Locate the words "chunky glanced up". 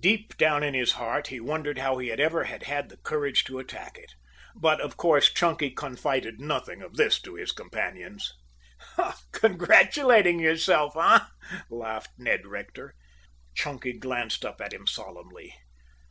13.54-14.58